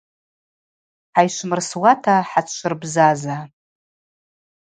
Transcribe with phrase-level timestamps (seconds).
[1.11, 3.37] Хӏайшвмырсуата хӏацшвырбзаза.